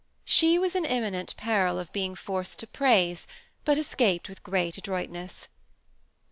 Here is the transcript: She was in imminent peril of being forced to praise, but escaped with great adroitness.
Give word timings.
She 0.25 0.57
was 0.57 0.73
in 0.75 0.83
imminent 0.83 1.37
peril 1.37 1.77
of 1.77 1.93
being 1.93 2.15
forced 2.15 2.57
to 2.57 2.65
praise, 2.65 3.27
but 3.63 3.77
escaped 3.77 4.27
with 4.29 4.41
great 4.41 4.75
adroitness. 4.75 5.47